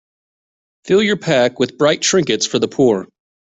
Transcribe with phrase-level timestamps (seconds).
[0.85, 3.07] Fill your pack with bright trinkets for the poor.